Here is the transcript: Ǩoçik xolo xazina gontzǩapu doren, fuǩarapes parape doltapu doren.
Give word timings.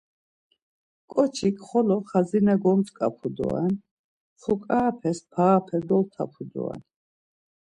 Ǩoçik 1.11 1.57
xolo 1.67 1.97
xazina 2.09 2.55
gontzǩapu 2.63 3.27
doren, 3.37 3.73
fuǩarapes 4.41 5.19
parape 5.31 5.77
doltapu 5.87 6.43
doren. 6.51 6.81